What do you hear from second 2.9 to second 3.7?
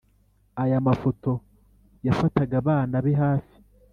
be hafi,